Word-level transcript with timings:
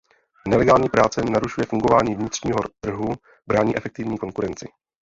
Nelegální 0.47 0.89
práce 0.89 1.21
narušuje 1.21 1.65
fungování 1.65 2.15
vnitřního 2.15 2.59
trhu, 2.81 3.13
brání 3.47 3.75
efektivní 3.77 4.17
konkurenci. 4.17 4.67